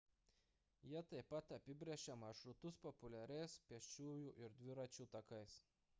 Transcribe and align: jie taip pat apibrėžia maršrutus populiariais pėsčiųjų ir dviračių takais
jie 0.91 1.03
taip 1.11 1.27
pat 1.33 1.51
apibrėžia 1.57 2.15
maršrutus 2.23 2.79
populiariais 2.87 3.59
pėsčiųjų 3.69 4.35
ir 4.47 4.61
dviračių 4.63 5.11
takais 5.19 5.61